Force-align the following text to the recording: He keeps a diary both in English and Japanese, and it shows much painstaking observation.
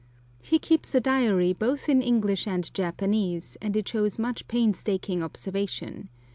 He 0.41 0.57
keeps 0.57 0.95
a 0.95 0.99
diary 0.99 1.53
both 1.53 1.87
in 1.87 2.01
English 2.01 2.47
and 2.47 2.73
Japanese, 2.73 3.55
and 3.61 3.77
it 3.77 3.87
shows 3.87 4.17
much 4.17 4.47
painstaking 4.47 5.21
observation. 5.21 6.09